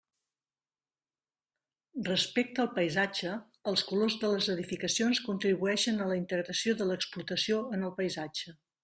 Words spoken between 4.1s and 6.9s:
de les edificacions contribueixen a la integració de